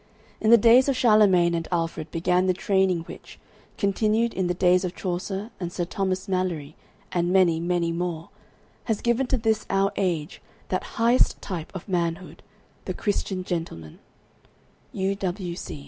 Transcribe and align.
In 0.39 0.49
the 0.49 0.57
days 0.57 0.89
of 0.89 0.97
Charlemagne 0.97 1.53
and 1.53 1.67
Alfred 1.71 2.09
began 2.09 2.47
the 2.47 2.55
training 2.55 3.01
which, 3.01 3.37
continued 3.77 4.33
in 4.33 4.47
the 4.47 4.55
days 4.55 4.83
of 4.83 4.95
Chaucer 4.95 5.51
and 5.59 5.71
Sir 5.71 5.85
Thomas 5.85 6.27
Malory 6.27 6.75
and 7.11 7.31
many, 7.31 7.59
many 7.59 7.91
more, 7.91 8.29
has 8.85 8.99
given 8.99 9.27
to 9.27 9.37
this 9.37 9.67
our 9.69 9.91
age 9.97 10.41
that 10.69 10.97
highest 10.97 11.39
type 11.39 11.71
of 11.75 11.87
manhood, 11.87 12.41
the 12.85 12.95
Christian 12.95 13.43
gentleman. 13.43 13.99
U. 14.91 15.15